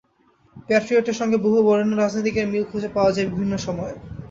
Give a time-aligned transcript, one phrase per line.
[0.69, 3.93] প্যাট্রিয়টের সঙ্গে বহু বরেণ্য রাজনীতিকের মিল খুঁজে পাওয়া যায় বিভিন্ন সময়ে।